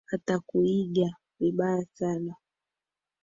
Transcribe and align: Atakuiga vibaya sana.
Atakuiga 0.15 1.07
vibaya 1.39 1.85
sana. 1.97 2.33